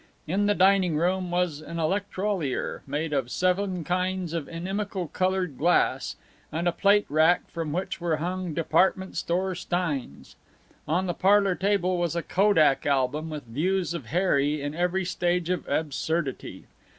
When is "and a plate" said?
6.51-7.05